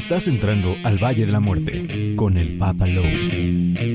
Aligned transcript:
Estás 0.00 0.28
entrando 0.28 0.76
al 0.82 0.96
Valle 0.96 1.26
de 1.26 1.32
la 1.32 1.40
Muerte 1.40 2.14
con 2.16 2.38
el 2.38 2.56
Papa 2.56 2.86
Lowe. 2.86 3.89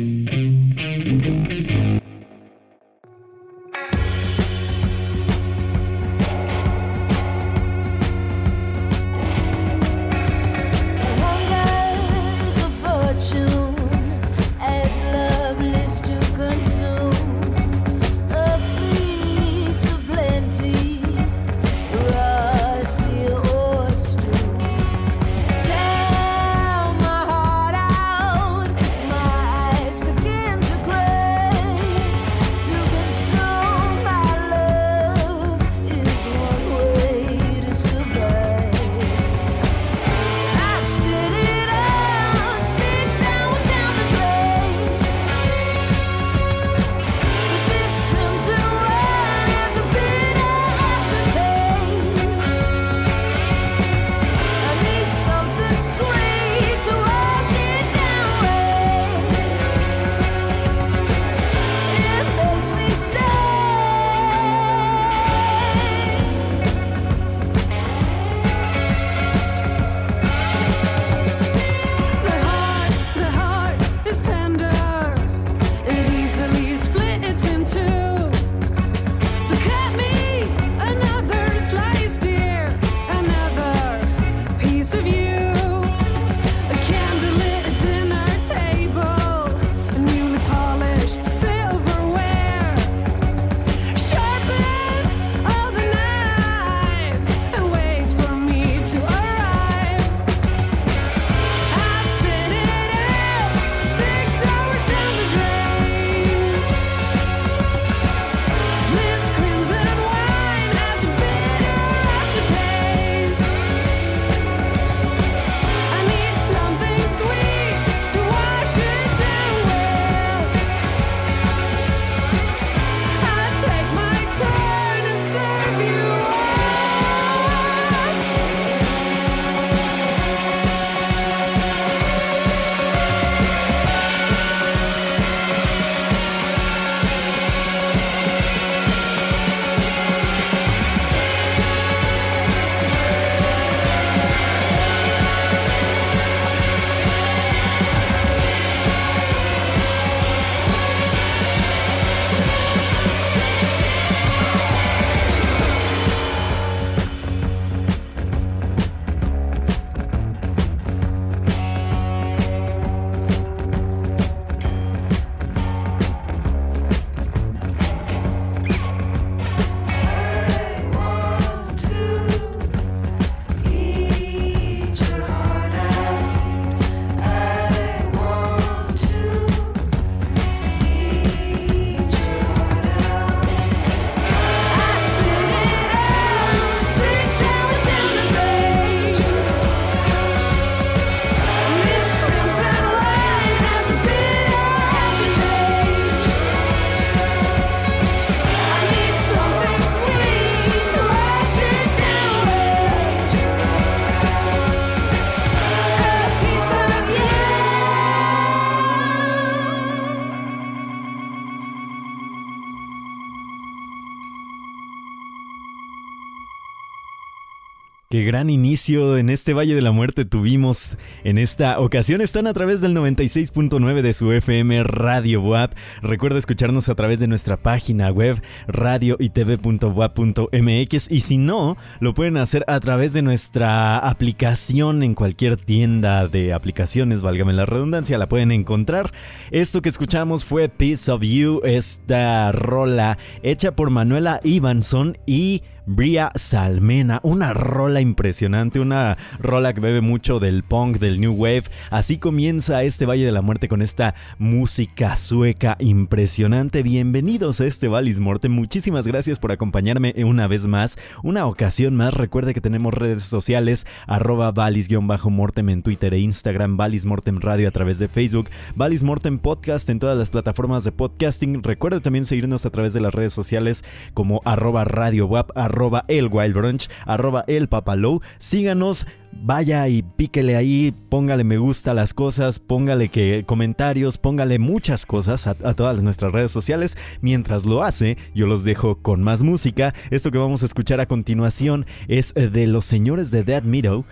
Qué 218.16 218.24
gran 218.24 218.50
inicio 218.50 219.18
en 219.18 219.30
este 219.30 219.54
Valle 219.54 219.76
de 219.76 219.82
la 219.82 219.92
Muerte 219.92 220.24
tuvimos 220.24 220.98
en 221.26 221.38
esta 221.38 221.82
ocasión. 221.82 222.22
Están 222.22 222.48
a 222.48 222.54
través 222.54 222.80
del 222.80 222.96
96.9 222.96 224.02
de 224.02 224.14
su 224.14 224.32
FM 224.32 224.86
Radio 224.86 225.42
WAP. 225.42 225.74
Recuerda 226.02 226.40
escucharnos 226.40 226.88
a 226.88 226.96
través 226.96 227.20
de 227.20 227.28
nuestra 227.28 227.58
página 227.58 228.10
web 228.12 228.42
radioitv.wap.mx 228.70 231.12
y 231.12 231.20
si 231.20 231.38
no, 231.38 231.76
lo 232.00 232.14
pueden 232.14 232.38
hacer 232.38 232.64
a 232.70 232.80
través 232.80 233.12
de 233.12 233.22
nuestra 233.22 233.98
aplicación 233.98 235.04
en 235.04 235.14
cualquier 235.14 235.58
tienda 235.58 236.30
de 236.30 236.54
aplicaciones, 236.54 237.22
válgame 237.22 237.52
la 237.52 237.66
redundancia, 237.66 238.18
la 238.18 238.30
pueden 238.30 238.54
encontrar. 238.54 239.12
Esto 239.52 239.82
que 239.82 239.90
escuchamos 239.90 240.46
fue 240.46 240.70
Piece 240.70 241.12
of 241.12 241.22
You, 241.22 241.60
esta 241.66 242.54
rola 242.54 243.18
hecha 243.44 243.76
por 243.76 243.90
Manuela 243.90 244.40
Ivanson 244.46 245.18
y 245.26 245.64
Bria 245.88 246.32
Salmena, 246.36 247.20
una 247.22 247.54
rola 247.54 248.02
impresionante, 248.02 248.80
una 248.80 249.18
rola 249.40 249.74
que 249.74 249.82
bebe 249.82 250.02
mucho 250.02 250.40
del 250.40 250.64
punk, 250.64 250.98
del 250.98 251.20
new 251.20 251.34
wave. 251.34 251.66
Así 251.92 252.18
comienza 252.18 252.82
este 252.84 253.06
Valle 253.06 253.26
de 253.26 253.32
la 253.32 253.44
Muerte 253.44 253.68
con 253.68 253.84
esta 253.84 254.16
música 254.40 255.16
sueca 255.16 255.76
impresionante. 255.80 256.82
Bienvenidos 256.82 257.62
a 257.62 257.66
este 257.66 257.88
Valis 257.88 258.20
Morte. 258.20 258.50
Muchísimas 258.50 259.06
gracias 259.06 259.38
por 259.38 259.52
acompañarme 259.52 260.16
una 260.26 260.48
vez 260.48 260.66
más, 260.66 260.98
una 261.22 261.46
ocasión 261.46 261.96
más. 261.96 262.14
Recuerde 262.16 262.56
que 262.56 262.62
tenemos 262.62 262.94
redes 262.94 263.24
sociales, 263.24 263.86
arroba 264.08 264.52
valis-mortem 264.52 265.70
en 265.70 265.84
Twitter 265.84 266.16
e 266.16 266.20
Instagram, 266.20 266.78
Valis 266.78 267.06
Mortem 267.06 267.40
Radio 267.40 267.68
a 267.68 267.72
través 267.72 268.00
de 268.00 268.08
Facebook, 268.08 268.50
Valis 268.76 269.04
Mortem 269.04 269.38
Podcast 269.38 269.88
en 269.90 270.00
todas 270.00 270.18
las 270.18 270.32
plataformas 270.32 270.84
de 270.84 270.92
podcasting. 270.92 271.62
Recuerde 271.62 272.02
también 272.02 272.26
seguirnos 272.26 272.66
a 272.66 272.72
través 272.72 272.94
de 272.94 273.02
las 273.02 273.14
redes 273.14 273.34
sociales 273.34 273.84
como 274.16 274.42
arroba 274.46 274.84
radio 274.84 275.28
arroba 275.56 275.75
el 276.08 276.30
Wild 276.32 276.56
Brunch, 276.56 276.90
arroba 277.06 277.44
el 277.48 277.68
Papalow. 277.68 278.22
Síganos, 278.40 279.06
vaya 279.32 279.88
y 279.88 280.04
píquele 280.04 280.56
ahí, 280.56 280.94
póngale 281.10 281.44
me 281.44 281.58
gusta 281.58 281.92
a 281.92 281.94
las 281.94 282.14
cosas, 282.14 282.60
póngale 282.60 283.10
que 283.10 283.44
comentarios, 283.46 284.18
póngale 284.18 284.60
muchas 284.60 285.06
cosas 285.06 285.48
a, 285.48 285.52
a, 285.64 285.74
todas 285.74 286.02
nuestras 286.02 286.32
redes 286.32 286.52
sociales. 286.52 286.98
Mientras 287.22 287.66
lo 287.66 287.84
hace, 287.84 288.18
yo 288.34 288.48
los 288.48 288.64
dejo 288.64 288.98
con 288.98 289.22
más 289.22 289.44
música. 289.44 289.94
Esto 290.10 290.32
que 290.32 290.38
vamos 290.38 290.64
a 290.64 290.68
escuchar 290.68 291.00
a 291.00 291.06
continuación 291.06 291.86
es 292.08 292.34
de 292.34 292.68
los 292.68 292.86
señores 292.86 293.32
de 293.32 293.44
Dead 293.44 293.64
Meadow 293.64 294.06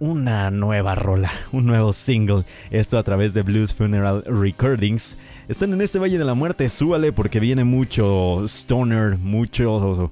una 0.00 0.50
nueva 0.50 0.94
rola, 0.94 1.30
un 1.52 1.66
nuevo 1.66 1.92
single. 1.92 2.44
Esto 2.70 2.98
a 2.98 3.04
través 3.04 3.34
de 3.34 3.42
Blues 3.42 3.72
Funeral 3.72 4.24
Recordings. 4.26 5.16
Están 5.46 5.72
en 5.72 5.82
este 5.82 5.98
Valle 5.98 6.18
de 6.18 6.24
la 6.24 6.34
Muerte, 6.34 6.68
súbale 6.68 7.12
porque 7.12 7.38
viene 7.38 7.64
mucho 7.64 8.44
stoner, 8.46 9.18
mucho 9.18 10.10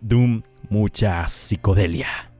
doom, 0.00 0.42
mucha 0.70 1.24
psicodelia. 1.26 2.35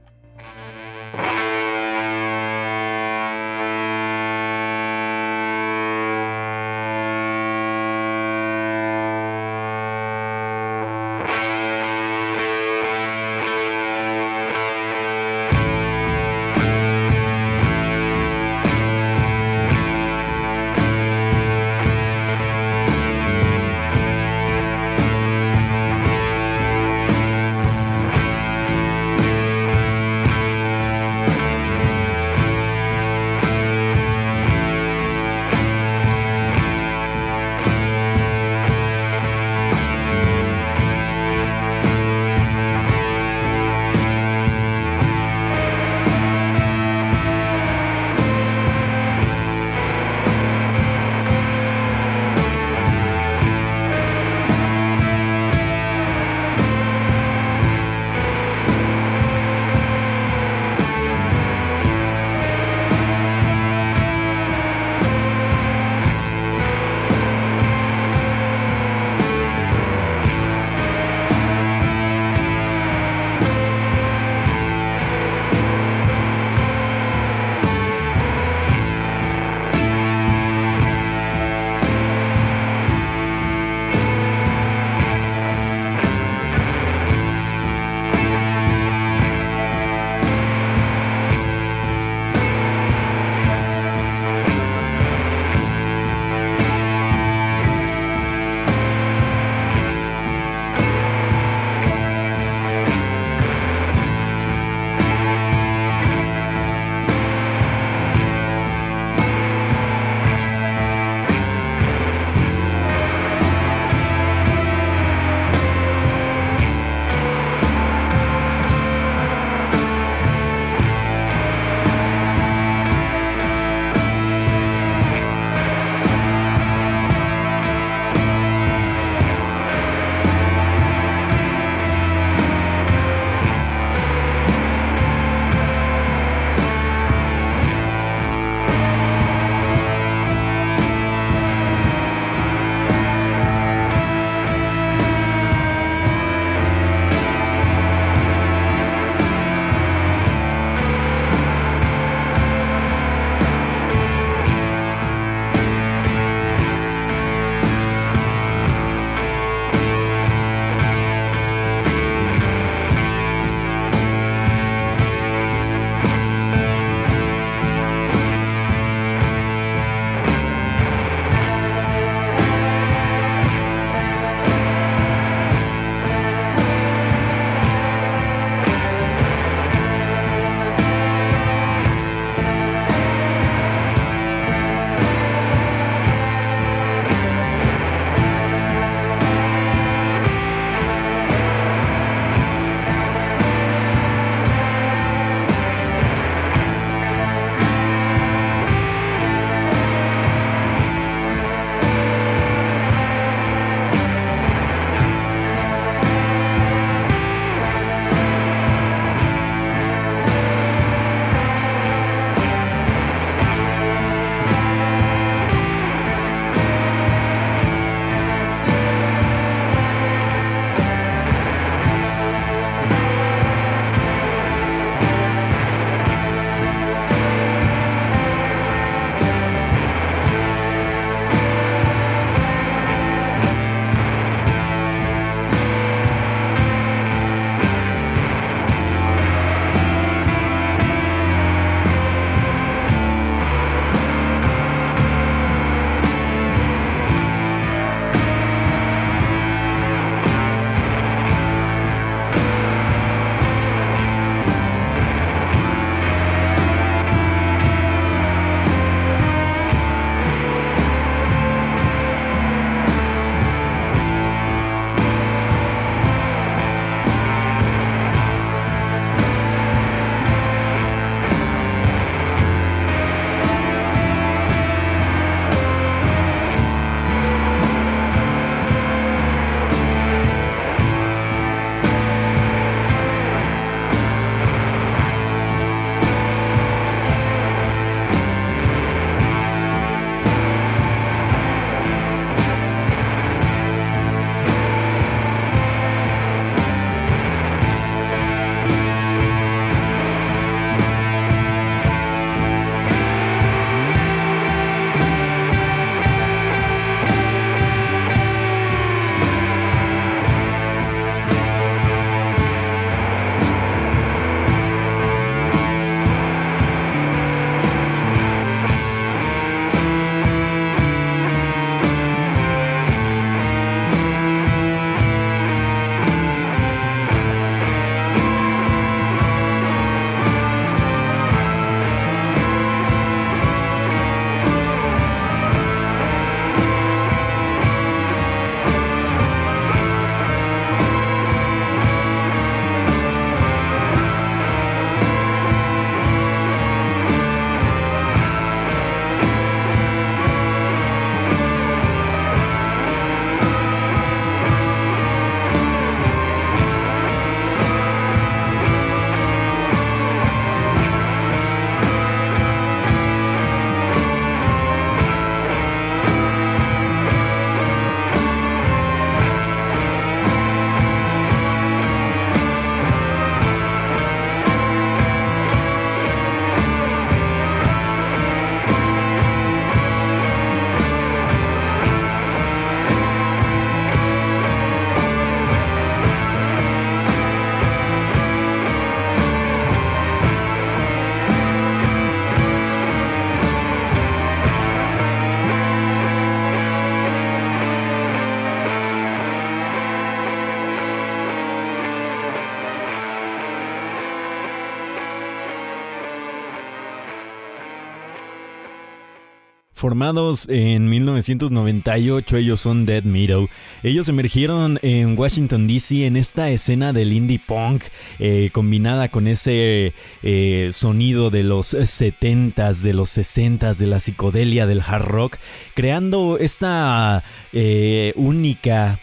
Formados 409.77 410.49
en 410.49 410.89
1998, 410.89 412.37
ellos 412.37 412.59
son 412.59 412.87
Dead 412.87 413.03
Meadow. 413.03 413.47
Ellos 413.83 414.09
emergieron 414.09 414.79
en 414.81 415.15
Washington 415.15 415.67
DC 415.67 416.07
en 416.07 416.17
esta 416.17 416.49
escena 416.49 416.93
del 416.93 417.13
indie 417.13 417.39
punk, 417.45 417.83
eh, 418.17 418.49
combinada 418.51 419.09
con 419.09 419.27
ese 419.27 419.93
eh, 420.23 420.69
sonido 420.73 421.29
de 421.29 421.43
los 421.43 421.75
70s, 421.75 422.81
de 422.81 422.93
los 422.95 423.15
60s, 423.15 423.75
de 423.75 423.85
la 423.85 423.99
psicodelia 423.99 424.65
del 424.65 424.81
hard 424.81 425.05
rock, 425.05 425.37
creando 425.75 426.39
esta 426.39 427.23
eh, 427.53 428.13
única 428.15 428.99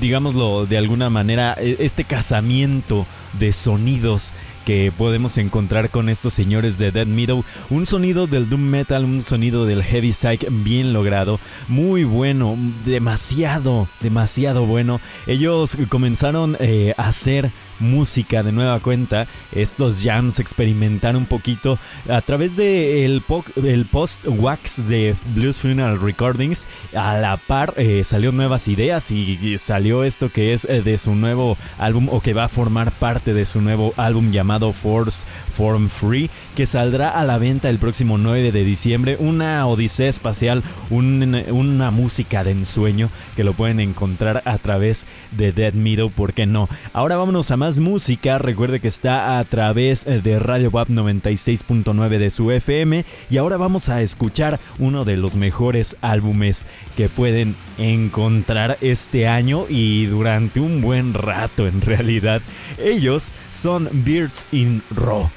digámoslo 0.00 0.66
de 0.66 0.78
alguna 0.78 1.10
manera, 1.10 1.56
e, 1.58 1.76
este 1.80 2.04
casamiento 2.04 3.06
de 3.38 3.52
sonidos 3.52 4.32
que 4.64 4.92
podemos 4.96 5.38
encontrar 5.38 5.90
con 5.90 6.08
estos 6.08 6.34
señores 6.34 6.78
de 6.78 6.90
Dead 6.90 7.06
Meadow. 7.06 7.44
Un 7.70 7.86
sonido 7.86 8.26
del 8.26 8.48
Doom 8.48 8.62
Metal, 8.62 9.04
un 9.04 9.22
sonido 9.22 9.66
del 9.66 9.82
Heavy 9.82 10.12
Psych 10.12 10.46
bien 10.50 10.92
logrado, 10.92 11.38
muy 11.68 12.04
bueno, 12.04 12.56
demasiado, 12.84 13.88
demasiado 14.00 14.66
bueno. 14.66 15.00
Ellos 15.26 15.76
comenzaron 15.88 16.56
eh, 16.60 16.94
a 16.96 17.08
hacer 17.08 17.50
música 17.80 18.42
de 18.42 18.52
nueva 18.52 18.80
cuenta, 18.80 19.26
estos 19.52 20.00
jams 20.02 20.38
experimentar 20.38 21.16
un 21.16 21.26
poquito 21.26 21.78
a 22.08 22.20
través 22.20 22.56
de 22.56 23.04
el, 23.04 23.20
post-wax 23.20 24.88
de 24.88 25.14
Blues 25.34 25.58
Funeral 25.58 26.00
Recordings. 26.00 26.66
A 26.94 27.18
la 27.18 27.36
par 27.36 27.74
eh, 27.76 28.02
salió 28.04 28.32
nuevas 28.32 28.68
ideas 28.68 29.10
y 29.10 29.58
salió 29.58 30.04
esto 30.04 30.30
que 30.30 30.52
es 30.52 30.64
eh, 30.64 30.82
de 30.82 30.96
su 30.98 31.14
nuevo 31.14 31.58
álbum 31.78 32.08
o 32.10 32.20
que 32.20 32.34
va 32.34 32.44
a 32.44 32.48
formar 32.48 32.92
parte 32.92 33.34
de 33.34 33.44
su 33.44 33.60
nuevo 33.60 33.92
álbum 33.96 34.30
llamado 34.30 34.53
Force 34.72 35.24
Form 35.56 35.88
Free, 35.88 36.30
que 36.54 36.66
saldrá 36.66 37.10
a 37.10 37.24
la 37.24 37.38
venta 37.38 37.70
el 37.70 37.78
próximo 37.78 38.18
9 38.18 38.52
de 38.52 38.64
diciembre. 38.64 39.16
Una 39.18 39.66
odisea 39.66 40.08
espacial, 40.08 40.62
una 40.90 41.90
música 41.90 42.44
de 42.44 42.52
ensueño 42.52 43.10
que 43.36 43.44
lo 43.44 43.54
pueden 43.54 43.80
encontrar 43.80 44.42
a 44.44 44.58
través 44.58 45.06
de 45.32 45.52
Dead 45.52 45.74
Meadow, 45.74 46.10
¿por 46.10 46.32
qué 46.32 46.46
no? 46.46 46.68
Ahora 46.92 47.16
vámonos 47.16 47.50
a 47.50 47.56
más 47.56 47.80
música. 47.80 48.38
Recuerde 48.38 48.80
que 48.80 48.88
está 48.88 49.38
a 49.38 49.44
través 49.44 50.04
de 50.04 50.38
Radio 50.38 50.70
WAP 50.70 50.90
96.9 50.90 52.18
de 52.18 52.30
su 52.30 52.50
FM. 52.50 53.04
Y 53.30 53.36
ahora 53.38 53.56
vamos 53.56 53.88
a 53.88 54.02
escuchar 54.02 54.60
uno 54.78 55.04
de 55.04 55.16
los 55.16 55.36
mejores 55.36 55.96
álbumes 56.00 56.66
que 56.96 57.08
pueden 57.08 57.56
encontrar 57.78 58.78
este 58.80 59.26
año 59.26 59.66
y 59.68 60.06
durante 60.06 60.60
un 60.60 60.80
buen 60.80 61.14
rato 61.14 61.66
en 61.66 61.80
realidad. 61.80 62.42
Ellos 62.78 63.32
son 63.52 63.88
Birds 63.92 64.43
in 64.52 64.82
Raw. 64.94 65.30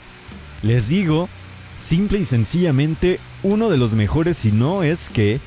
Les 0.61 0.89
digo, 0.89 1.29
simple 1.75 2.19
y 2.19 2.25
sencillamente, 2.25 3.19
uno 3.43 3.69
de 3.69 3.77
los 3.77 3.95
mejores, 3.95 4.37
si 4.37 4.51
no 4.51 4.83
es 4.83 5.09
que... 5.09 5.39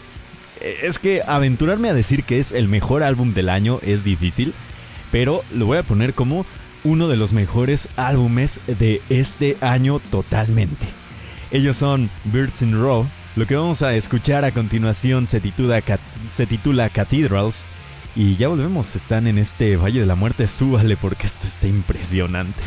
Es 0.83 0.99
que 0.99 1.23
aventurarme 1.27 1.89
a 1.89 1.95
decir 1.95 2.25
que 2.25 2.39
es 2.39 2.53
el 2.53 2.69
mejor 2.69 3.03
álbum 3.03 3.33
del 3.33 3.49
año 3.49 3.81
es 3.83 4.05
difícil, 4.05 4.53
pero 5.11 5.43
lo 5.55 5.65
voy 5.65 5.79
a 5.79 5.83
poner 5.83 6.13
como 6.13 6.45
uno 6.85 7.09
de 7.09 7.17
los 7.17 7.33
mejores 7.33 7.89
álbumes 7.97 8.61
de 8.67 9.01
este 9.09 9.57
año 9.63 10.01
totalmente. 10.01 10.87
Ellos 11.51 11.77
son 11.77 12.11
Birds 12.25 12.63
in 12.63 12.79
Row. 12.79 13.09
Lo 13.37 13.47
que 13.47 13.57
vamos 13.57 13.83
a 13.83 13.95
escuchar 13.95 14.45
a 14.45 14.53
continuación 14.53 15.27
se 15.27 15.41
titula, 15.41 15.83
se 16.29 16.47
titula 16.47 16.91
Cathedrals. 16.91 17.69
Y 18.17 18.37
ya 18.37 18.49
volvemos, 18.49 18.97
están 18.97 19.27
en 19.27 19.39
este 19.39 19.77
Valle 19.77 20.01
de 20.01 20.07
la 20.07 20.17
Muerte, 20.17 20.49
súbale 20.49 20.97
porque 20.97 21.27
esto 21.27 21.47
está 21.47 21.69
impresionante. 21.69 22.63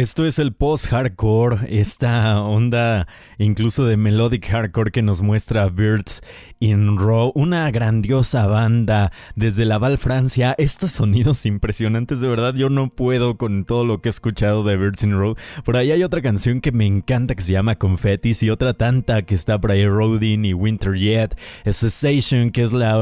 Esto 0.00 0.24
es 0.24 0.38
el 0.38 0.54
post-hardcore, 0.54 1.66
esta 1.68 2.40
onda 2.40 3.06
incluso 3.36 3.84
de 3.84 3.98
melodic 3.98 4.46
hardcore 4.46 4.92
que 4.92 5.02
nos 5.02 5.20
muestra 5.20 5.68
Birds 5.68 6.22
in 6.58 6.96
Row, 6.96 7.32
una 7.34 7.70
grandiosa 7.70 8.46
banda 8.46 9.12
desde 9.34 9.66
Laval, 9.66 9.98
Francia. 9.98 10.54
Estos 10.56 10.92
sonidos 10.92 11.44
impresionantes, 11.44 12.22
de 12.22 12.28
verdad, 12.28 12.54
yo 12.54 12.70
no 12.70 12.88
puedo 12.88 13.36
con 13.36 13.66
todo 13.66 13.84
lo 13.84 14.00
que 14.00 14.08
he 14.08 14.10
escuchado 14.10 14.64
de 14.64 14.78
Birds 14.78 15.02
in 15.02 15.12
Row. 15.12 15.36
Por 15.66 15.76
ahí 15.76 15.90
hay 15.90 16.02
otra 16.02 16.22
canción 16.22 16.62
que 16.62 16.72
me 16.72 16.86
encanta 16.86 17.34
que 17.34 17.42
se 17.42 17.52
llama 17.52 17.76
Confettis 17.76 18.42
y 18.42 18.48
otra 18.48 18.72
tanta 18.72 19.20
que 19.20 19.34
está 19.34 19.60
por 19.60 19.70
ahí, 19.70 19.86
Roading 19.86 20.46
y 20.46 20.54
Winter 20.54 20.94
Yet, 20.94 21.36
Cessation, 21.66 22.52
que 22.52 22.62
es 22.62 22.72
la, 22.72 22.96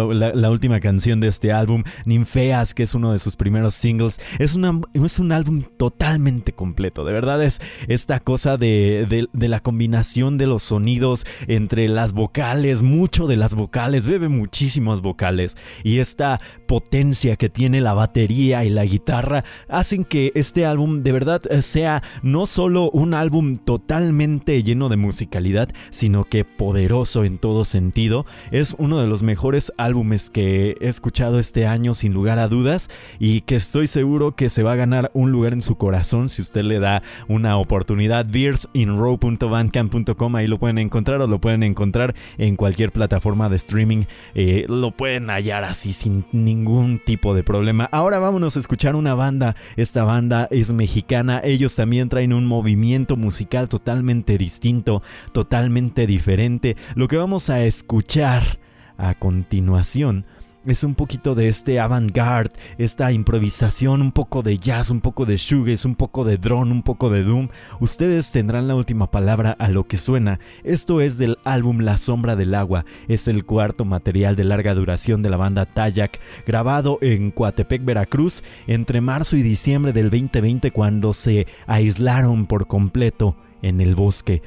última 0.51 0.81
canción 0.81 1.21
de 1.21 1.29
este 1.29 1.53
álbum, 1.53 1.85
Ninfeas, 2.07 2.75
que 2.75 2.83
es 2.83 2.93
uno 2.97 3.13
de 3.13 3.21
sus 3.21 3.37
primeros 3.37 3.77
singles. 3.77 4.21
Es, 4.41 4.57
una, 4.57 4.81
es 4.95 5.21
un 5.21 5.31
álbum 5.31 5.63
totalmente 5.77 6.51
completo 6.53 6.88
de 6.95 7.13
verdad 7.13 7.43
es 7.43 7.61
esta 7.87 8.21
cosa 8.21 8.57
de, 8.57 9.29
la 9.33 9.61
combinación 9.61 10.39
de 10.39 10.47
los 10.47 10.63
sonidos 10.63 11.27
entre 11.47 11.89
las 11.89 12.13
vocales, 12.13 12.83
mucho 12.83 13.27
de 13.27 13.37
las 13.37 13.55
vocales, 13.55 14.07
bebe 14.07 14.29
muchísimas 14.29 15.01
vocales. 15.01 15.57
Y 15.85 15.99
esta 15.99 16.41
potencia 16.69 17.35
que 17.37 17.49
tiene 17.49 17.81
la 17.81 17.95
batería 17.95 18.63
y 18.63 18.69
la 18.69 18.85
guitarra 18.85 19.43
hacen 19.69 20.05
que 20.05 20.33
este 20.37 20.67
álbum 20.67 21.03
de 21.03 21.13
verdad 21.13 21.41
eh, 21.51 21.63
sea 21.63 22.03
no 22.23 22.45
solo 22.45 22.91
un 22.91 23.15
álbum 23.15 23.57
totalmente 23.57 24.63
lleno 24.63 24.91
de 24.91 24.99
musicalidad, 24.99 25.71
sino 25.91 26.25
que 26.25 26.45
poderoso 26.45 27.25
en 27.25 27.39
todo 27.39 27.65
sentido. 27.65 28.27
Es 28.51 28.77
uno 28.79 29.01
de 29.01 29.07
los 29.07 29.23
mejores 29.23 29.73
álbumes 29.79 30.29
que 30.29 30.77
he 30.79 30.89
escuchado 30.89 31.39
este 31.39 31.67
año 31.67 31.95
sin 31.95 32.13
lugar 32.13 32.39
a 32.39 32.49
dudas 32.49 32.91
y 33.19 33.41
que 33.41 33.57
estoy 33.57 33.87
seguro 33.87 34.37
que 34.37 34.51
se 34.51 34.63
va 34.63 34.73
a 34.73 34.77
ganar 34.77 35.11
un 35.15 35.33
lugar 35.33 35.55
en 35.55 35.63
su 35.63 35.77
corazón 35.77 36.29
si 36.29 36.43
usted 36.43 36.65
le 36.65 36.81
da 36.81 37.03
una 37.29 37.57
oportunidad. 37.57 38.27
beersinrow.bandcamp.com, 38.27 40.37
ahí 40.37 40.47
lo 40.47 40.59
pueden 40.59 40.77
encontrar 40.77 41.23
o 41.23 41.27
lo 41.27 41.41
pueden 41.41 41.63
encontrar 41.63 42.15
en 42.37 42.57
cualquier 42.57 42.93
plataforma 42.93 43.49
de 43.49 43.57
streaming. 43.57 44.05
Eh, 44.35 44.67
lo 44.69 44.91
pueden 44.91 45.31
hallar 45.31 45.65
así 45.65 45.95
sin 45.95 46.27
ningún 46.31 46.58
tipo 47.05 47.35
de 47.35 47.43
problema. 47.43 47.89
Ahora 47.93 48.19
vámonos 48.19 48.57
a 48.57 48.61
escuchar 48.61 48.97
una 48.97 49.15
banda. 49.15 49.57
Esta 49.77 50.05
banda 50.05 50.49
es 50.51 50.73
mexicana. 50.73 51.41
Ellos 51.43 51.75
también 51.75 52.09
traen 52.09 52.33
un 52.33 52.47
movimiento 52.47 53.17
musical 53.17 53.69
totalmente 53.69 54.39
distinto, 54.39 55.03
totalmente 55.33 56.07
diferente. 56.07 56.77
Lo 56.95 57.09
que 57.09 57.17
vamos 57.17 57.51
a 57.51 57.63
escuchar 57.63 58.59
a 58.97 59.15
continuación 59.15 60.27
es 60.67 60.85
un 60.85 60.95
poquito 60.95 61.35
de 61.35 61.49
este 61.49 61.81
avant-garde, 61.81 62.55
esta 62.79 63.13
improvisación, 63.13 64.03
un 64.03 64.13
poco 64.13 64.43
de 64.43 64.59
jazz, 64.59 64.91
un 64.91 65.01
poco 65.01 65.25
de 65.25 65.37
shoegaze, 65.37 65.87
un 65.87 65.95
poco 65.95 66.25
de 66.25 66.37
drone, 66.37 66.73
un 66.73 66.83
poco 66.83 67.11
de 67.11 67.23
doom. 67.23 67.49
Ustedes 67.81 68.33
tendrán 68.33 68.69
la 68.69 68.75
última 68.75 69.11
palabra 69.11 69.53
a 69.59 69.69
lo 69.69 69.87
que 69.87 69.97
suena. 69.97 70.41
Esto 70.65 71.01
es 71.01 71.17
del 71.19 71.39
álbum 71.45 71.81
La 71.81 71.97
Sombra 71.97 72.37
del 72.37 72.55
Agua. 72.55 72.85
Es 73.07 73.29
el 73.29 73.45
cuarto 73.45 73.85
material 73.85 74.37
de 74.37 74.45
larga 74.45 74.75
duración 74.75 75.23
de 75.23 75.31
la 75.31 75.37
banda 75.37 75.67
Tayak, 75.67 76.21
grabado 76.47 76.99
en 77.01 77.31
Coatepec, 77.31 77.85
Veracruz, 77.85 78.43
entre 78.67 79.01
marzo 79.01 79.37
y 79.37 79.43
diciembre 79.43 79.93
del 79.93 80.11
2020 80.11 80.71
cuando 80.73 81.13
se 81.13 81.47
aislaron 81.67 82.47
por 82.47 82.67
completo 82.67 83.37
en 83.63 83.81
el 83.81 83.95
bosque. 83.95 84.43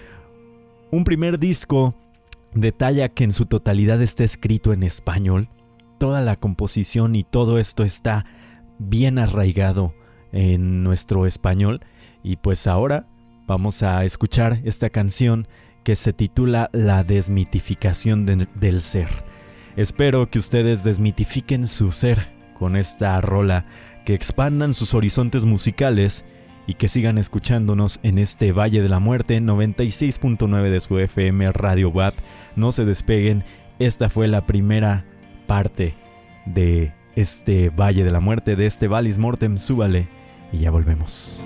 Un 0.92 1.04
primer 1.04 1.40
disco 1.40 1.96
de 2.54 2.72
Tayak 2.72 3.14
que 3.14 3.24
en 3.24 3.32
su 3.32 3.46
totalidad 3.46 4.02
está 4.02 4.24
escrito 4.26 4.74
en 4.74 4.84
español 4.84 5.48
toda 6.02 6.22
la 6.22 6.36
composición 6.36 7.16
y 7.16 7.24
todo 7.24 7.60
esto 7.60 7.84
está 7.84 8.26
bien 8.80 9.20
arraigado 9.20 9.94
en 10.32 10.82
nuestro 10.82 11.28
español. 11.28 11.82
Y 12.24 12.38
pues 12.38 12.66
ahora 12.66 13.06
vamos 13.46 13.84
a 13.84 14.04
escuchar 14.04 14.62
esta 14.64 14.90
canción 14.90 15.48
que 15.84 15.96
se 15.96 16.12
titula 16.12 16.72
La 16.74 17.04
desmitificación 17.04 18.26
del 18.26 18.82
ser. 18.82 19.10
Espero 19.76 20.32
que 20.32 20.40
ustedes 20.40 20.84
desmitifiquen 20.84 21.68
su 21.68 21.92
ser 21.92 22.30
con 22.56 22.76
esta 22.76 23.22
rola, 23.22 23.68
que 24.04 24.16
expandan 24.16 24.74
sus 24.74 24.96
horizontes 24.96 25.46
musicales 25.46 26.26
y 26.66 26.74
que 26.74 26.88
sigan 26.88 27.20
escuchándonos 27.20 28.00
en 28.02 28.18
este 28.18 28.54
Valle 28.54 28.82
de 28.82 28.90
la 28.90 28.98
Muerte 28.98 29.40
96.9 29.40 30.72
de 30.72 30.80
su 30.80 30.98
FM 30.98 31.52
Radio 31.52 31.90
WAP. 31.92 32.16
No 32.56 32.72
se 32.72 32.86
despeguen, 32.86 33.44
esta 33.78 34.10
fue 34.10 34.28
la 34.28 34.48
primera 34.48 35.06
parte 35.52 35.96
de 36.46 36.94
este 37.18 37.72
Valle 37.72 38.06
de 38.06 38.12
la 38.12 38.22
Muerte, 38.22 38.56
de 38.56 38.68
este 38.68 38.88
Valis 38.88 39.18
Mortem, 39.18 39.58
súbale 39.58 40.08
y 40.54 40.60
ya 40.60 40.72
volvemos. 40.72 41.46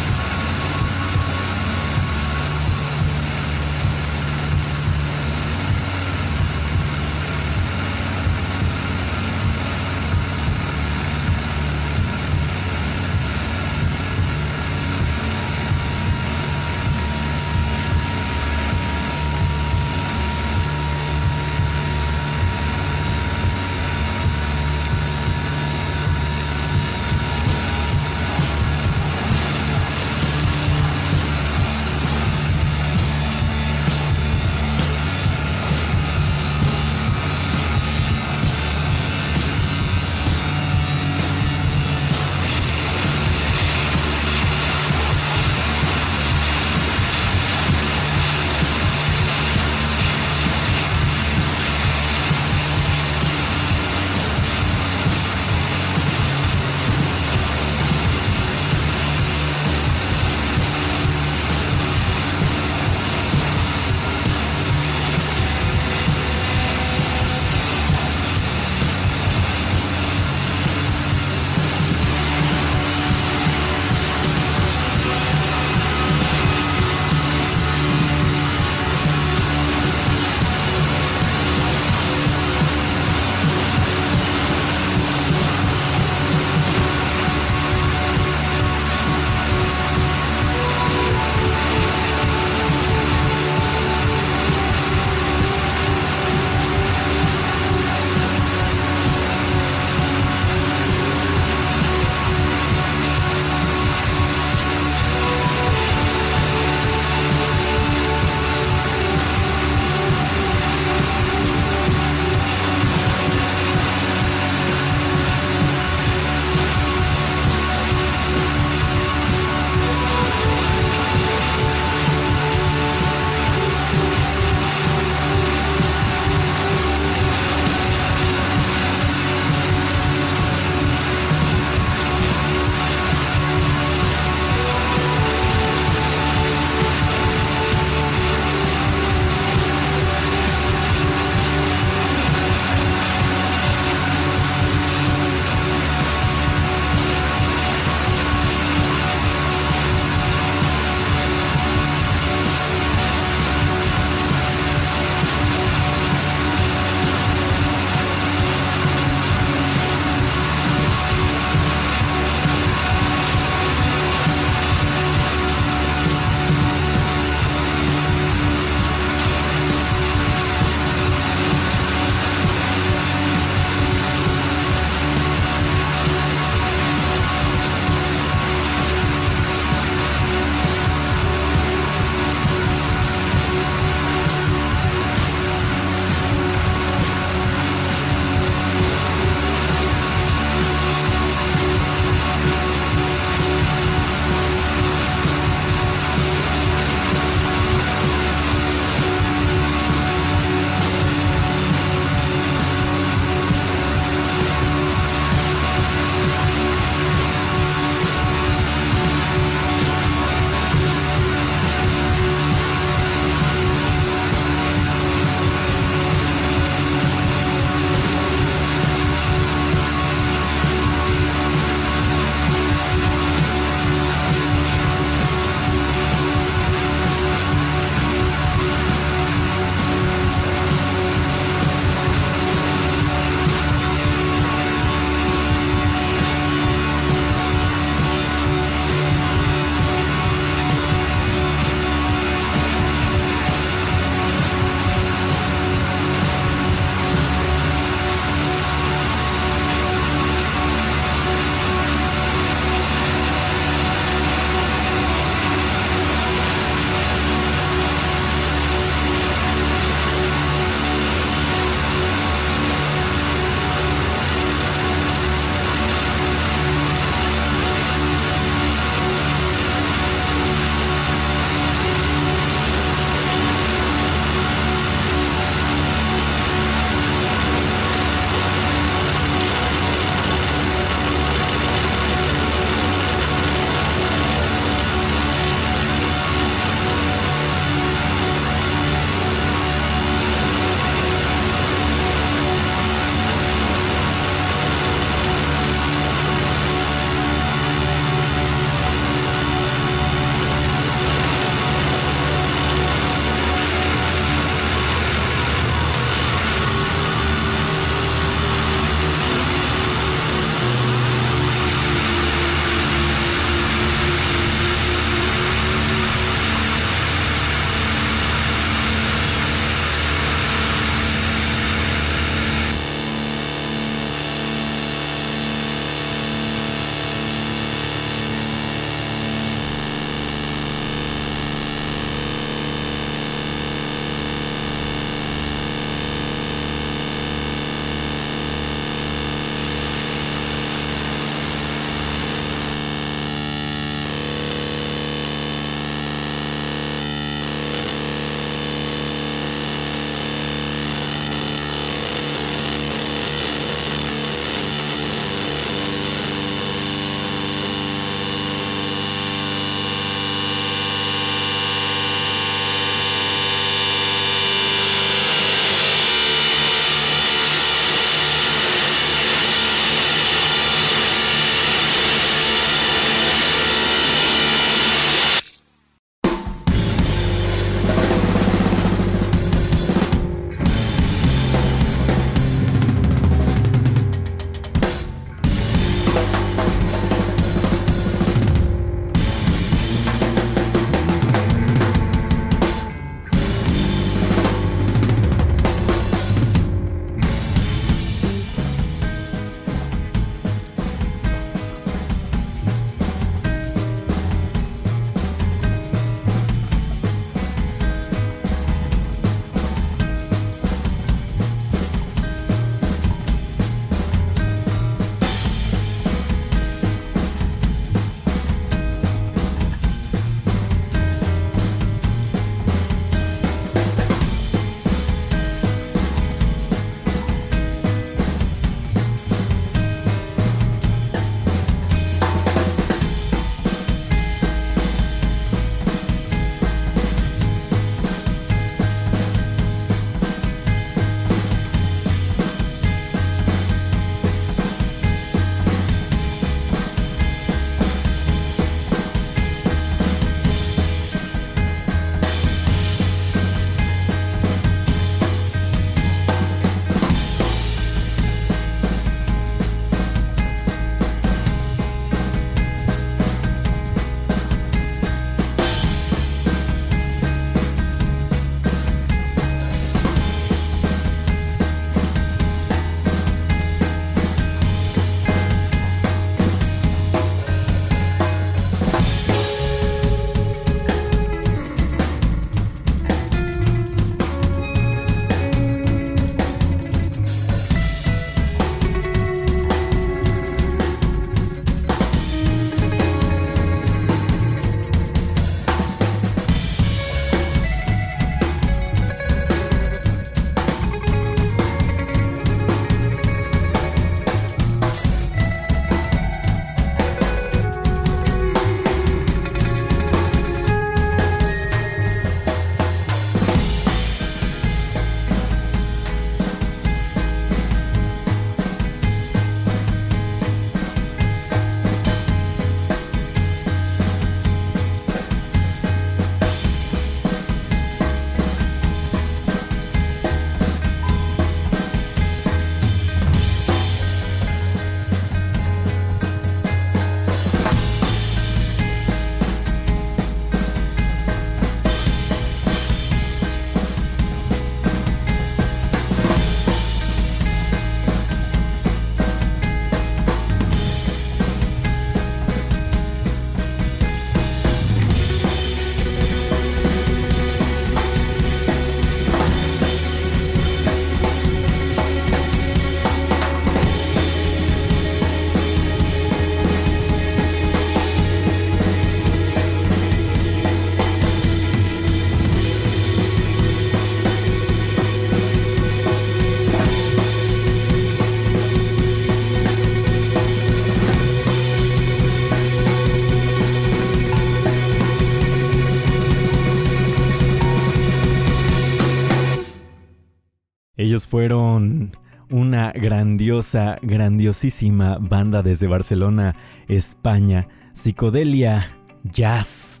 Fueron 591.28 592.16
una 592.50 592.92
grandiosa, 592.92 593.98
grandiosísima 594.02 595.18
banda 595.18 595.62
desde 595.62 595.88
Barcelona, 595.88 596.54
España, 596.88 597.68
Psicodelia 597.92 598.86
Jazz. 599.24 600.00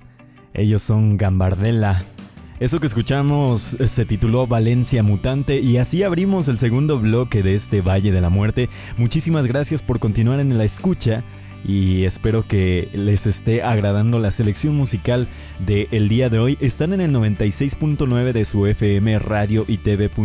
Ellos 0.54 0.82
son 0.82 1.16
Gambardella. 1.16 2.04
Eso 2.58 2.80
que 2.80 2.86
escuchamos 2.86 3.76
se 3.84 4.04
tituló 4.06 4.46
Valencia 4.46 5.02
Mutante 5.02 5.60
y 5.60 5.76
así 5.76 6.02
abrimos 6.02 6.48
el 6.48 6.56
segundo 6.56 6.98
bloque 6.98 7.42
de 7.42 7.54
este 7.54 7.82
Valle 7.82 8.12
de 8.12 8.20
la 8.22 8.30
Muerte. 8.30 8.70
Muchísimas 8.96 9.46
gracias 9.46 9.82
por 9.82 9.98
continuar 9.98 10.40
en 10.40 10.56
la 10.56 10.64
escucha 10.64 11.22
y 11.66 12.04
espero 12.04 12.46
que 12.46 12.88
les 12.92 13.26
esté 13.26 13.62
agradando 13.62 14.20
la 14.20 14.30
selección 14.30 14.76
musical 14.76 15.26
del 15.58 15.88
el 15.90 16.08
día 16.08 16.28
de 16.28 16.38
hoy. 16.38 16.56
Están 16.60 16.92
en 16.92 17.00
el 17.00 17.12
96.9 17.12 18.32
de 18.32 18.44
su 18.44 18.66
FM 18.66 19.18
radio 19.18 19.64
y 19.66 19.78
tv.wap.mx, 19.78 20.22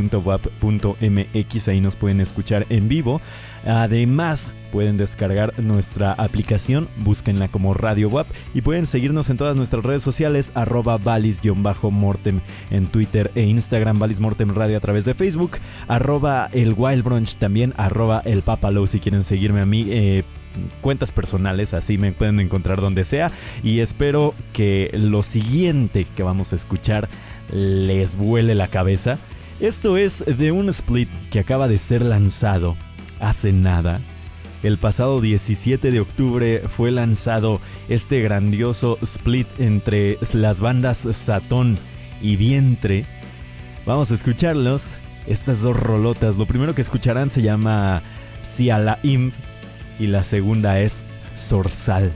ahí 1.68 1.82
nos 1.82 1.96
pueden 1.96 2.22
escuchar 2.22 2.68
en 2.70 2.88
vivo. 2.88 3.22
Además, 3.66 4.54
pueden 4.72 4.98
descargar 4.98 5.60
nuestra 5.60 6.14
aplicación, 6.14 6.88
búsquenla 6.98 7.48
como 7.48 7.74
Radio 7.74 8.10
WAP 8.10 8.28
y 8.54 8.62
pueden 8.62 8.86
seguirnos 8.86 9.30
en 9.30 9.38
todas 9.38 9.58
nuestras 9.58 9.84
redes 9.84 10.04
sociales, 10.04 10.52
arroba 10.54 10.98
valis-mortem 10.98 12.42
en 12.70 12.88
Twitter 12.88 13.32
e 13.36 13.44
Instagram, 13.44 13.98
Valis 13.98 14.20
Mortem 14.20 14.54
Radio 14.54 14.78
a 14.78 14.80
través 14.80 15.06
de 15.06 15.16
Facebook, 15.16 15.58
arroba 15.88 16.50
el 16.54 16.76
Wild 16.78 17.04
Brunch 17.04 17.36
también, 17.36 17.74
arroba 17.78 18.22
el 18.26 18.44
Papalo 18.44 18.86
si 18.86 19.00
quieren 19.00 19.24
seguirme 19.24 19.62
a 19.62 19.66
mí. 19.66 19.88
Eh, 19.90 20.24
cuentas 20.82 21.12
personales, 21.12 21.74
así 21.74 21.98
me 21.98 22.12
pueden 22.12 22.40
encontrar 22.40 22.82
donde 22.82 23.04
sea. 23.04 23.32
Y 23.64 23.80
espero 23.80 24.34
que 24.54 24.90
lo 24.94 25.24
siguiente 25.24 26.06
que 26.16 26.24
vamos 26.24 26.54
a 26.54 26.56
escuchar 26.56 27.10
les 27.52 28.16
vuele 28.16 28.56
la 28.56 28.68
cabeza. 28.68 29.18
Esto 29.60 29.98
es 29.98 30.24
de 30.26 30.52
un 30.52 30.70
split 30.70 31.10
que 31.30 31.40
acaba 31.40 31.68
de 31.68 31.78
ser 31.78 32.02
lanzado 32.02 32.76
hace 33.20 33.52
nada. 33.52 34.02
El 34.64 34.78
pasado 34.78 35.22
17 35.22 35.92
de 35.92 36.00
octubre 36.00 36.64
fue 36.68 36.92
lanzado 36.92 37.60
este 37.90 38.22
grandioso 38.22 39.00
split 39.02 39.48
entre 39.60 40.18
las 40.34 40.60
bandas 40.60 41.08
Satón 41.12 41.80
y 42.22 42.36
Vientre. 42.36 43.06
Vamos 43.86 44.12
a 44.12 44.14
escucharlos. 44.14 44.96
Estas 45.28 45.62
dos 45.62 45.76
rolotas. 45.76 46.38
Lo 46.38 46.48
primero 46.48 46.74
que 46.74 46.82
escucharán 46.82 47.30
se 47.30 47.44
llama 47.44 48.02
Siala 48.42 48.98
Inf 49.04 49.36
y 50.02 50.08
la 50.08 50.24
segunda 50.24 50.80
es 50.80 51.04
Sorsal. 51.36 52.12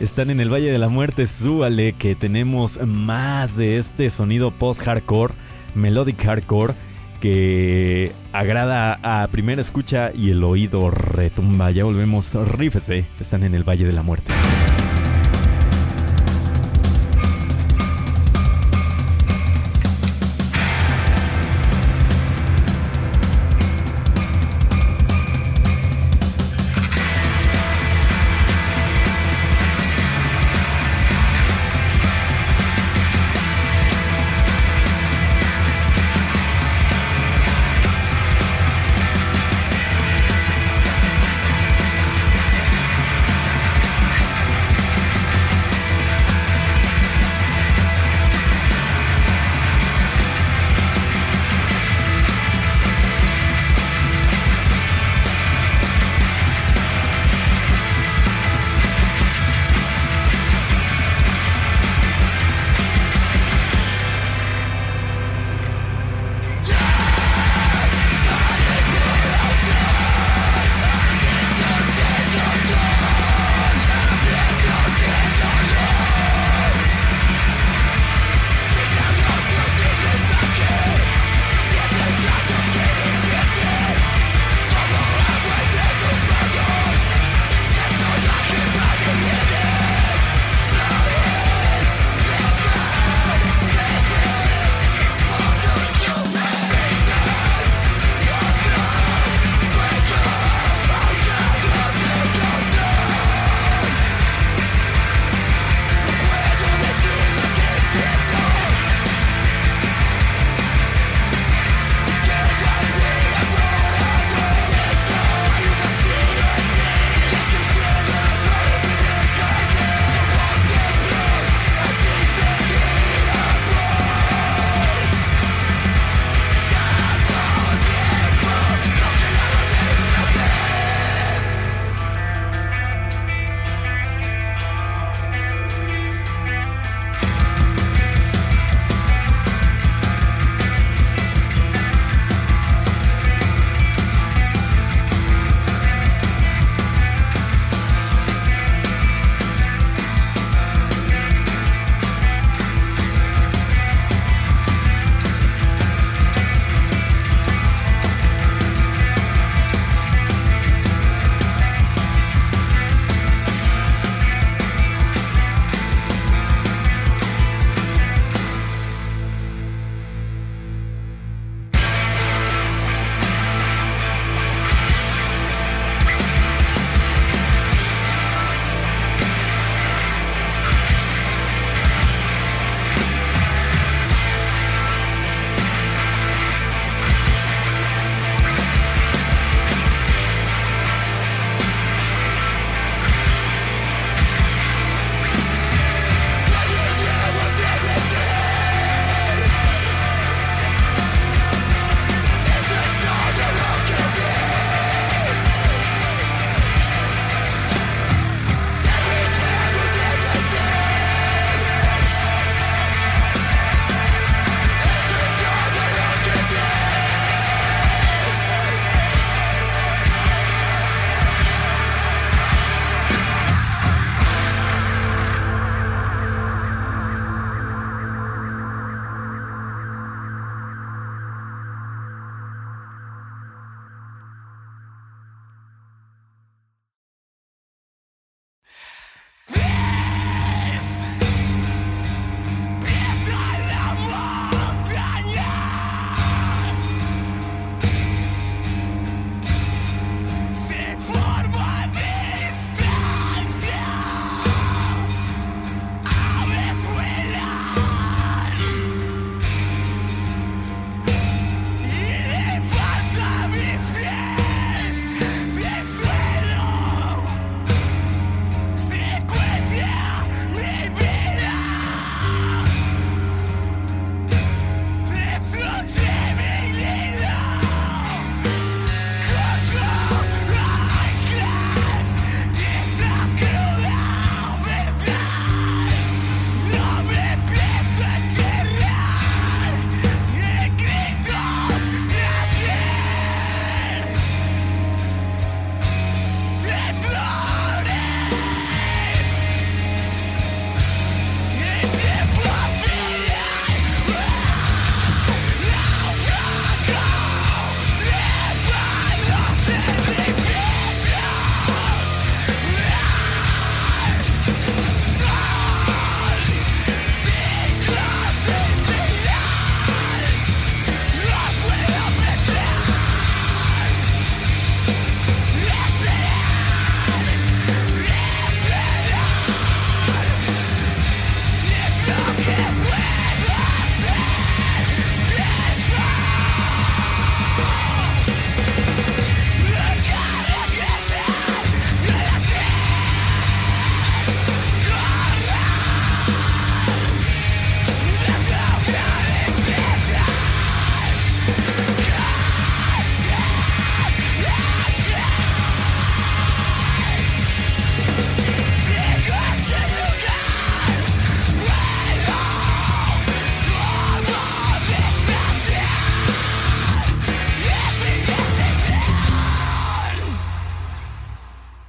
Están 0.00 0.30
en 0.30 0.40
el 0.40 0.50
Valle 0.50 0.72
de 0.72 0.78
la 0.78 0.88
Muerte, 0.88 1.26
súbale 1.26 1.92
que 1.92 2.14
tenemos 2.14 2.80
más 2.86 3.56
de 3.56 3.76
este 3.76 4.08
sonido 4.08 4.50
post-hardcore, 4.50 5.34
melodic 5.74 6.24
hardcore, 6.24 6.72
que 7.20 8.12
agrada 8.32 8.98
a 9.02 9.26
primera 9.28 9.60
escucha 9.60 10.10
y 10.14 10.30
el 10.30 10.42
oído 10.42 10.90
retumba. 10.90 11.70
Ya 11.70 11.84
volvemos, 11.84 12.34
rífese, 12.34 13.06
están 13.20 13.44
en 13.44 13.54
el 13.54 13.68
Valle 13.68 13.84
de 13.84 13.92
la 13.92 14.02
Muerte. 14.02 14.32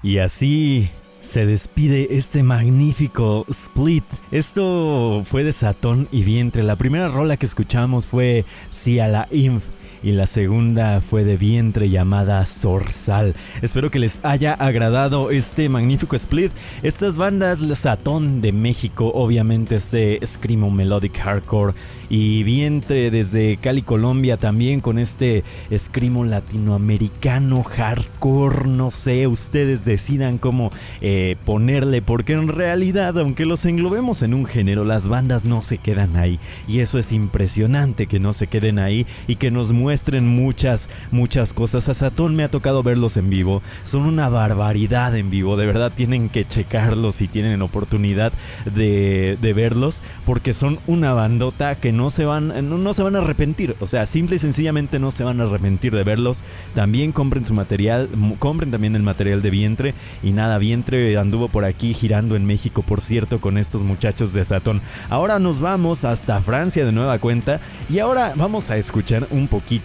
Y 0.09 0.17
así 0.17 0.89
se 1.19 1.45
despide 1.45 2.07
este 2.17 2.41
magnífico 2.41 3.45
split. 3.47 4.03
Esto 4.31 5.21
fue 5.23 5.43
de 5.43 5.53
Satón 5.53 6.07
y 6.11 6.23
Vientre. 6.23 6.63
La 6.63 6.77
primera 6.77 7.09
rola 7.09 7.37
que 7.37 7.45
escuchamos 7.45 8.07
fue 8.07 8.43
Si 8.71 8.97
a 8.97 9.07
la 9.07 9.27
Inf 9.29 9.63
y 10.01 10.11
la 10.13 10.27
segunda 10.27 11.01
fue 11.01 11.23
de 11.23 11.35
vientre 11.35 11.89
llamada 11.89 12.45
Zorzal. 12.45 13.35
Espero 13.61 13.91
que 13.91 13.99
les 13.99 14.23
haya 14.23 14.53
agradado 14.53 15.29
este 15.29 15.67
magnífico 15.67 16.15
split. 16.15 16.51
Estas 16.83 17.17
bandas, 17.17 17.59
Satón 17.77 18.41
de 18.41 18.51
México, 18.51 19.11
obviamente 19.13 19.75
este 19.75 20.19
Screamo 20.25 20.71
Melodic 20.71 21.17
Hardcore 21.17 21.73
y 22.09 22.43
Vientre 22.43 23.11
desde 23.11 23.57
Cali, 23.57 23.81
Colombia 23.81 24.37
también 24.37 24.79
con 24.79 24.99
este 24.99 25.43
Screamo 25.75 26.23
latinoamericano 26.23 27.63
hardcore. 27.63 28.67
No 28.67 28.91
sé, 28.91 29.27
ustedes 29.27 29.83
decidan 29.83 30.37
cómo 30.37 30.71
eh, 31.01 31.35
ponerle 31.45 32.01
porque 32.01 32.33
en 32.33 32.47
realidad, 32.47 33.17
aunque 33.19 33.45
los 33.45 33.65
englobemos 33.65 34.21
en 34.21 34.33
un 34.33 34.45
género, 34.45 34.85
las 34.85 35.07
bandas 35.07 35.43
no 35.43 35.61
se 35.61 35.77
quedan 35.77 36.15
ahí 36.15 36.39
y 36.67 36.79
eso 36.79 36.99
es 36.99 37.11
impresionante 37.11 38.07
que 38.07 38.19
no 38.19 38.31
se 38.31 38.47
queden 38.47 38.79
ahí 38.79 39.05
y 39.27 39.35
que 39.35 39.51
nos 39.51 39.73
muestren 39.73 39.88
muestren 39.89 40.27
muchas, 40.27 40.87
muchas 41.09 41.51
cosas. 41.51 41.89
A 41.89 41.95
Satón 41.95 42.35
me 42.35 42.43
ha 42.43 42.51
tocado 42.51 42.83
verlos 42.83 43.17
en 43.17 43.31
vivo. 43.31 43.63
Son 43.85 44.03
una 44.03 44.29
barbaridad 44.29 45.17
en 45.17 45.31
vivo. 45.31 45.57
De 45.57 45.65
verdad 45.65 45.91
tienen 45.95 46.29
que 46.29 46.45
checarlos 46.45 47.15
si 47.15 47.27
tienen 47.27 47.63
oportunidad 47.63 48.31
de, 48.71 49.35
verlos. 49.55 50.03
Porque 50.27 50.53
son 50.53 50.77
una 50.85 51.13
bandota 51.13 51.79
que 51.79 51.91
no 51.91 52.11
se, 52.11 52.23
van, 52.23 52.69
no, 52.69 52.93
se 52.93 53.01
van 53.01 53.15
a 53.15 53.17
arrepentir. 53.17 53.75
O 53.79 53.87
sea, 53.87 54.05
simple 54.05 54.35
y 54.35 54.39
sencillamente 54.39 54.99
no 54.99 55.09
se 55.09 55.23
van 55.23 55.41
a 55.41 55.45
arrepentir 55.45 55.95
de 55.95 56.03
verlos. 56.03 56.43
También 56.75 57.11
compren 57.11 57.43
su 57.43 57.55
material. 57.55 58.09
Compren 58.37 58.69
también 58.69 58.95
el 58.95 59.01
material 59.01 59.41
de 59.41 59.49
vientre. 59.49 59.95
Y 60.21 60.33
nada, 60.33 60.59
vientre 60.59 61.17
anduvo 61.17 61.47
por 61.47 61.65
aquí 61.65 61.95
girando 61.95 62.35
en 62.35 62.45
México, 62.45 62.83
por 62.83 63.01
cierto, 63.01 63.41
con 63.41 63.57
estos 63.57 63.81
muchachos 63.81 64.33
de 64.33 64.45
Satón. 64.45 64.83
Ahora 65.09 65.39
nos 65.39 65.61
vamos 65.61 66.05
hasta 66.05 66.39
Francia 66.41 66.85
de 66.85 66.91
nueva 66.91 67.17
cuenta. 67.17 67.59
Y 67.89 67.97
ahora 67.97 68.33
vamos 68.35 68.69
a 68.69 68.77
escuchar 68.77 69.27
un 69.31 69.47
poquito 69.47 69.78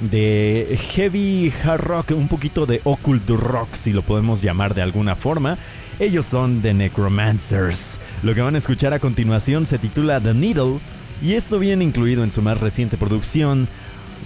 de 0.00 0.78
heavy 0.94 1.52
hard 1.64 1.80
rock, 1.80 2.10
un 2.12 2.28
poquito 2.28 2.66
de 2.66 2.80
occult 2.84 3.28
rock, 3.30 3.74
si 3.74 3.92
lo 3.92 4.02
podemos 4.02 4.42
llamar 4.42 4.74
de 4.74 4.82
alguna 4.82 5.14
forma. 5.14 5.58
Ellos 5.98 6.26
son 6.26 6.60
The 6.60 6.74
Necromancers. 6.74 7.98
Lo 8.22 8.34
que 8.34 8.42
van 8.42 8.54
a 8.54 8.58
escuchar 8.58 8.92
a 8.92 8.98
continuación 8.98 9.64
se 9.64 9.78
titula 9.78 10.20
The 10.20 10.34
Needle 10.34 10.78
y 11.22 11.32
esto 11.32 11.58
viene 11.58 11.84
incluido 11.84 12.22
en 12.22 12.30
su 12.30 12.42
más 12.42 12.60
reciente 12.60 12.98
producción, 12.98 13.66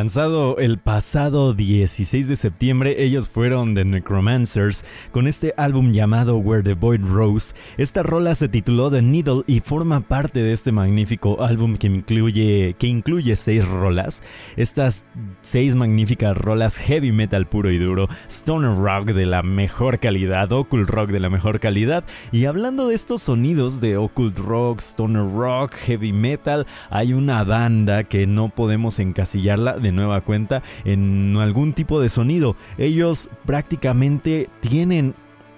Lanzado 0.00 0.56
el 0.56 0.78
pasado 0.78 1.52
16 1.52 2.26
de 2.26 2.36
septiembre, 2.36 3.04
ellos 3.04 3.28
fueron 3.28 3.74
The 3.74 3.84
Necromancers 3.84 4.82
con 5.12 5.26
este 5.26 5.52
álbum 5.58 5.92
llamado 5.92 6.38
Where 6.38 6.62
the 6.62 6.72
Void 6.72 7.02
Rose. 7.02 7.54
Esta 7.76 8.02
rola 8.02 8.34
se 8.34 8.48
tituló 8.48 8.90
The 8.90 9.02
Needle 9.02 9.42
y 9.46 9.60
forma 9.60 10.00
parte 10.00 10.42
de 10.42 10.54
este 10.54 10.72
magnífico 10.72 11.42
álbum 11.42 11.76
que 11.76 11.88
incluye, 11.88 12.76
que 12.78 12.86
incluye 12.86 13.36
seis 13.36 13.68
rolas. 13.68 14.22
Estas 14.56 15.04
seis 15.42 15.74
magníficas 15.74 16.34
rolas 16.34 16.78
heavy 16.78 17.12
metal 17.12 17.46
puro 17.46 17.70
y 17.70 17.76
duro, 17.76 18.08
stoner 18.26 18.74
rock 18.78 19.08
de 19.08 19.26
la 19.26 19.42
mejor 19.42 19.98
calidad, 19.98 20.50
occult 20.50 20.88
rock 20.88 21.10
de 21.10 21.20
la 21.20 21.28
mejor 21.28 21.60
calidad. 21.60 22.06
Y 22.32 22.46
hablando 22.46 22.88
de 22.88 22.94
estos 22.94 23.20
sonidos 23.20 23.82
de 23.82 23.98
occult 23.98 24.38
rock, 24.38 24.80
stoner 24.80 25.30
rock, 25.30 25.74
heavy 25.74 26.14
metal, 26.14 26.66
hay 26.88 27.12
una 27.12 27.44
banda 27.44 28.04
que 28.04 28.26
no 28.26 28.48
podemos 28.48 28.98
encasillarla 28.98 29.74
nueva 29.92 30.20
cuenta 30.22 30.62
en 30.84 31.36
algún 31.36 31.72
tipo 31.72 32.00
de 32.00 32.08
sonido. 32.08 32.56
Ellos 32.78 33.28
prácticamente 33.44 34.48
tienen 34.60 35.14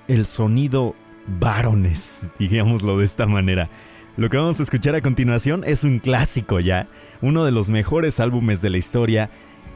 el 0.09 0.27
sonido 0.27 0.95
varones, 1.27 2.27
digámoslo 2.39 2.99
de 2.99 3.05
esta 3.05 3.27
manera. 3.27 3.71
Lo 4.17 4.29
que 4.29 4.37
vamos 4.37 4.61
a 4.61 4.63
escuchar 4.63 4.95
a 4.95 5.01
continuación 5.01 5.63
es 5.67 5.85
un 5.85 5.99
clásico 5.99 6.61
ya, 6.61 6.89
uno 7.23 7.45
de 7.45 7.53
los 7.53 7.71
mejores 7.71 8.21
álbumes 8.21 8.61
de 8.61 8.71
la 8.71 8.77
historia. 8.77 9.31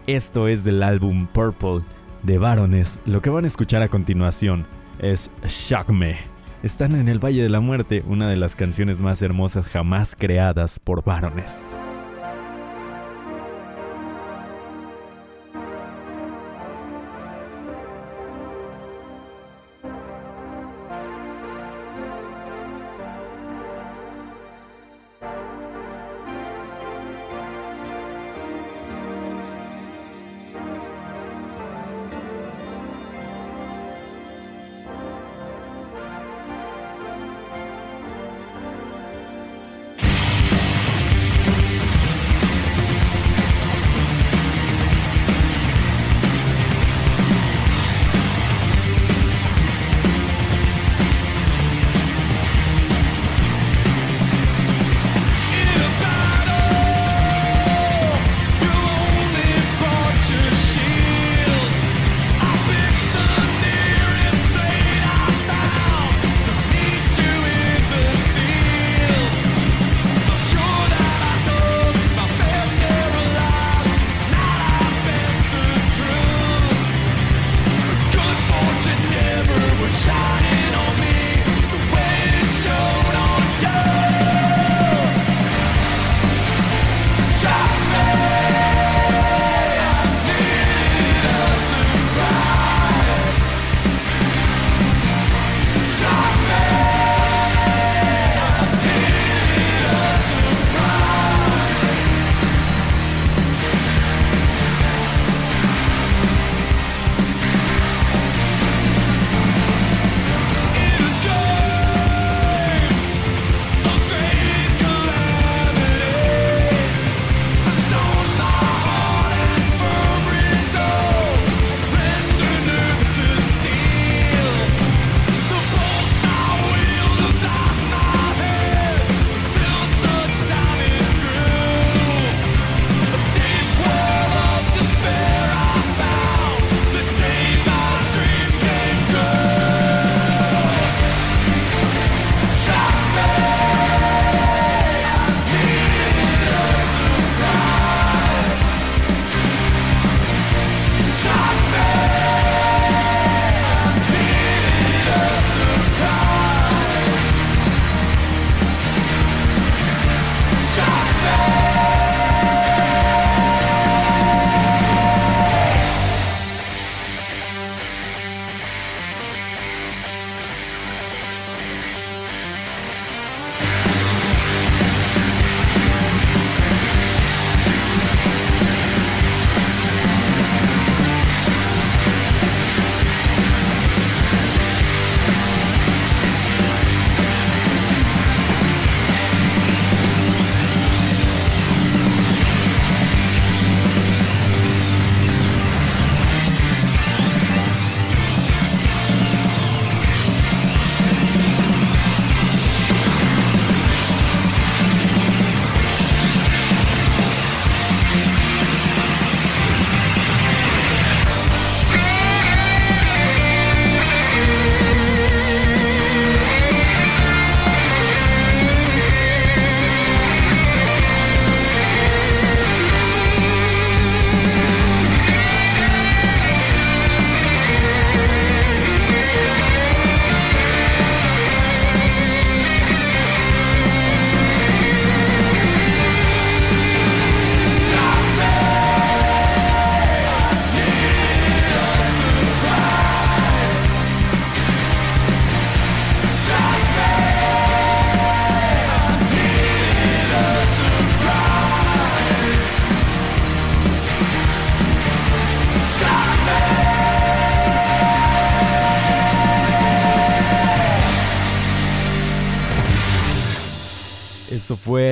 Esto 0.07 0.47
es 0.47 0.63
del 0.63 0.83
álbum 0.83 1.27
Purple 1.27 1.83
de 2.23 2.39
Varones. 2.39 3.01
Lo 3.07 3.23
que 3.23 3.31
van 3.31 3.45
a 3.45 3.49
escuchar 3.49 3.83
a 3.83 3.89
continuación 3.89 4.67
es 4.99 5.31
Shock 5.47 5.89
Me. 5.89 6.17
Están 6.63 6.95
en 6.95 7.09
el 7.09 7.25
Valle 7.25 7.43
de 7.43 7.49
la 7.49 7.61
Muerte, 7.61 8.03
una 8.07 8.29
de 8.29 8.37
las 8.37 8.57
canciones 8.57 9.01
más 9.01 9.23
hermosas 9.23 9.67
jamás 9.67 10.17
creadas 10.17 10.81
por 10.81 11.05
varones. 11.05 11.79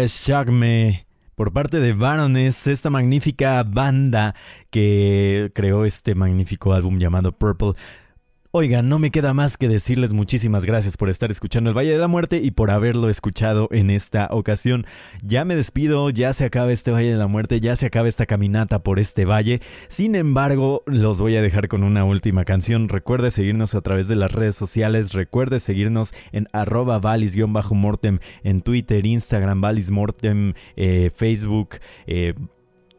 Eso 0.05 0.25
fue 0.27 0.35
Shock 0.35 0.49
Me 0.51 1.07
por 1.35 1.53
parte 1.53 1.81
de 1.81 1.95
Baroness, 1.95 2.67
esta 2.67 2.91
magnífica 2.91 3.63
banda 3.63 4.35
que 4.71 5.51
creó 5.55 5.85
este 5.85 6.15
magnífico 6.15 6.75
álbum 6.75 6.99
llamado 6.99 7.33
Purple. 7.33 7.73
Oigan, 8.57 8.89
no 8.89 9.01
me 9.01 9.11
queda 9.11 9.35
más 9.35 9.57
que 9.57 9.67
decirles 9.67 10.13
muchísimas 10.13 10.65
gracias 10.65 10.97
por 10.97 11.09
estar 11.09 11.29
escuchando 11.29 11.71
El 11.71 11.77
Valle 11.77 11.91
de 11.91 11.99
la 11.99 12.07
Muerte 12.07 12.37
y 12.41 12.53
por 12.53 12.71
haberlo 12.71 13.11
escuchado 13.11 13.67
en 13.73 13.91
esta 13.91 14.29
ocasión. 14.31 14.87
Ya 15.25 15.45
me 15.45 15.57
despido, 15.57 16.09
ya 16.09 16.33
se 16.35 16.45
acaba 16.45 16.71
este 16.71 16.93
Valle 16.93 17.11
de 17.11 17.17
la 17.17 17.27
Muerte, 17.27 17.59
ya 17.59 17.75
se 17.75 17.87
acaba 17.87 18.07
esta 18.07 18.27
caminata 18.27 18.85
por 18.85 19.01
este 19.01 19.25
valle. 19.25 19.61
Sin 19.89 20.15
embargo, 20.15 20.85
los 20.87 21.19
voy 21.19 21.35
a 21.35 21.43
dejar 21.43 21.67
con 21.67 21.83
una 21.83 22.05
última 22.05 22.45
canción. 22.45 22.89
Recuerde 22.89 23.33
seguirnos 23.33 23.75
a 23.75 23.81
través 23.81 24.07
de 24.07 24.15
las 24.15 24.31
redes 24.31 24.55
sociales, 24.55 25.15
recuerde 25.15 25.59
seguirnos 25.59 26.15
en 26.31 26.47
arroba 26.53 27.01
valis-mortem 27.01 28.21
en 28.45 28.61
Twitter, 28.61 29.05
Instagram, 29.05 29.63
valismortem, 29.63 30.55
eh, 30.77 31.11
Facebook, 31.13 31.81
eh, 32.07 32.35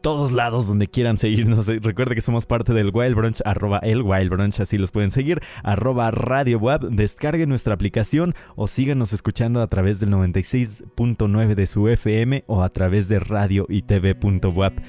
todos 0.06 0.30
lados 0.30 0.68
donde 0.68 0.86
quieran 0.86 1.18
seguirnos. 1.18 1.66
Recuerde 1.66 2.14
que 2.14 2.20
somos 2.20 2.46
parte 2.46 2.72
del 2.72 2.92
Wild 2.94 3.16
Brunch, 3.16 3.40
arroba 3.44 3.78
el 3.78 4.02
Wild 4.02 4.30
Brunch, 4.30 4.60
así 4.60 4.78
los 4.78 4.92
pueden 4.92 5.10
seguir, 5.10 5.40
arroba 5.64 6.12
Radio 6.12 6.60
Web. 6.60 6.90
Descarguen 6.92 7.48
nuestra 7.48 7.74
aplicación 7.74 8.32
o 8.54 8.68
síganos 8.68 9.12
escuchando 9.12 9.60
a 9.60 9.66
través 9.66 9.98
del 9.98 10.10
96.9 10.10 11.56
de 11.56 11.66
su 11.66 11.88
FM 11.88 12.44
o 12.46 12.62
a 12.62 12.68
través 12.68 13.08
de 13.08 13.18
radio 13.18 13.66
y 13.68 13.82
tv.web.mx. 13.82 14.86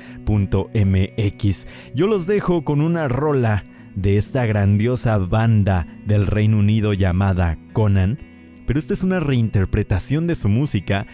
Yo 1.96 2.06
los 2.06 2.28
dejo 2.28 2.64
con 2.64 2.82
una 2.82 3.08
rola 3.08 3.66
de 3.96 4.18
esta 4.18 4.46
grandiosa 4.46 5.18
banda 5.18 5.88
del 6.06 6.28
Reino 6.28 6.60
Unido 6.60 6.94
llamada 6.94 7.58
Conan, 7.74 8.20
pero 8.68 8.78
esta 8.78 8.94
es 8.94 9.02
una 9.02 9.20
reinterpretación 9.20 10.28
de 10.28 10.36
su 10.36 10.48
música 10.48 11.08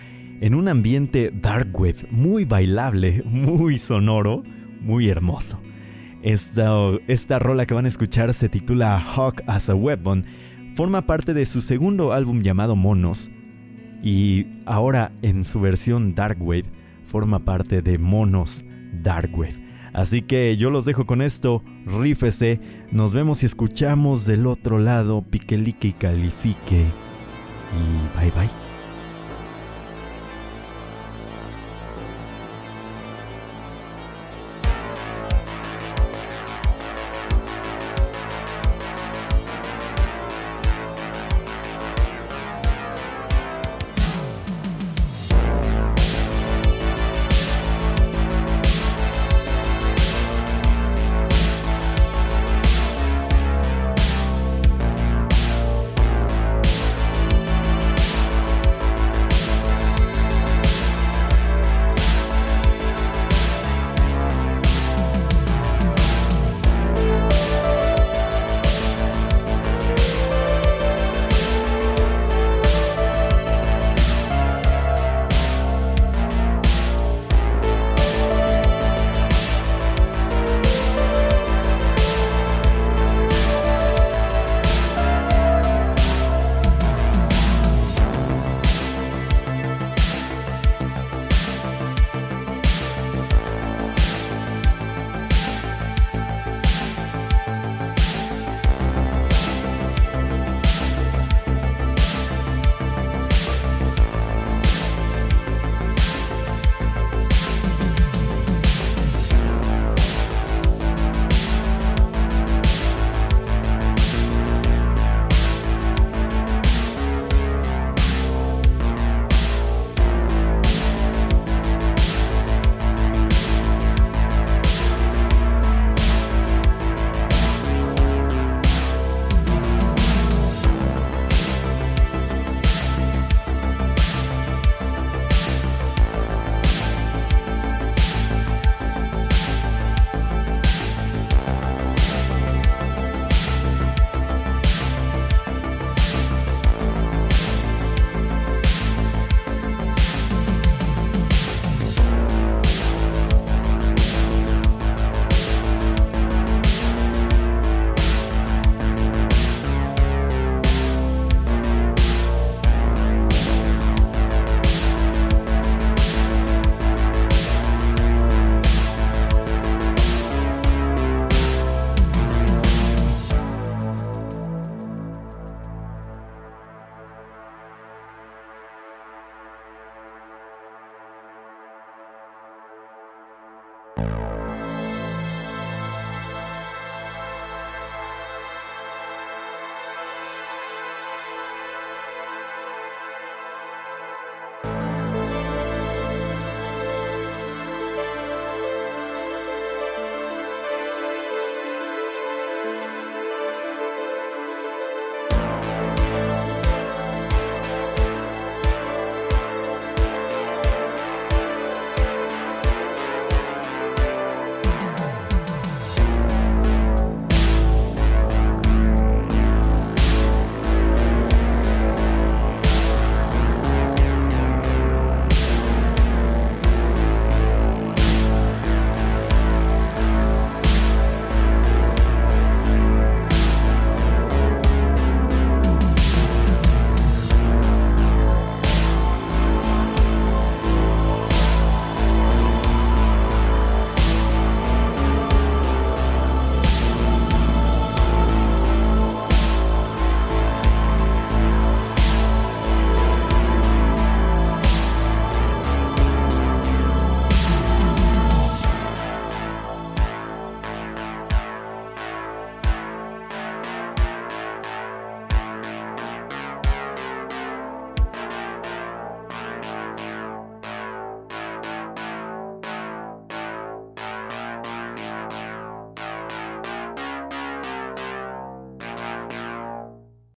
en 0.44 0.56
un 0.56 0.68
ambiente 0.68 1.32
dark 1.34 1.70
wave 1.74 2.06
muy 2.12 2.44
bailable, 2.44 3.24
muy 3.26 3.78
sonoro, 3.78 4.44
muy 4.82 5.08
hermoso. 5.08 5.58
Esta, 6.22 6.70
esta 7.08 7.39
rola 7.39 7.66
que 7.66 7.74
van 7.74 7.86
a 7.86 7.88
escuchar 7.88 8.34
se 8.34 8.50
titula 8.50 9.00
Hawk 9.00 9.41
as 9.48 9.70
a 9.70 9.76
Weapon, 9.76 10.26
forma 10.76 11.06
parte 11.06 11.34
de 11.34 11.46
su 11.46 11.62
segundo 11.62 12.12
álbum 12.12 12.41
llamado 12.41 12.76
Monos 12.76 13.32
y 14.04 14.48
ahora 14.66 15.14
en 15.22 15.46
su 15.46 15.62
versión 15.62 16.14
dark 16.14 16.41
wave 16.41 16.66
forma 17.06 17.39
parte 17.39 17.82
de 17.82 17.98
Monos 17.98 18.66
Dark 19.02 19.32
Wave. 19.34 19.64
Así 19.94 20.24
que 20.24 20.58
yo 20.58 20.72
los 20.72 20.84
dejo 20.84 21.06
con 21.06 21.22
esto, 21.22 21.64
rífese, 21.86 22.60
nos 22.91 23.14
vemos 23.14 23.44
y 23.44 23.46
escuchamos 23.46 24.26
del 24.26 24.46
otro 24.48 24.78
lado, 24.78 25.22
piquelique 25.22 25.88
y 25.88 25.94
califique. 25.94 26.82
Y 26.82 28.20
bye 28.20 28.32
bye. 28.32 28.62